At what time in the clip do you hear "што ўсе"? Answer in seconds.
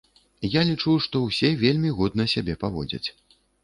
1.07-1.53